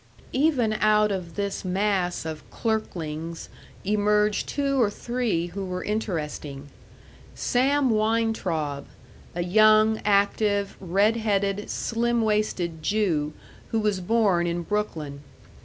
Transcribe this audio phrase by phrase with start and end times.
[0.33, 3.49] Even out of this mass of clerklings
[3.85, 6.69] emerged two or three who were interesting:
[7.35, 8.87] Sam Weintraub,
[9.35, 13.33] a young, active, red headed, slim waisted Jew,
[13.69, 15.21] who was born in Brooklyn.